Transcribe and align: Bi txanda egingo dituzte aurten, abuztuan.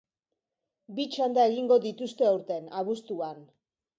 Bi 0.99 1.05
txanda 1.15 1.43
egingo 1.51 1.77
dituzte 1.85 2.27
aurten, 2.31 2.65
abuztuan. 2.83 3.45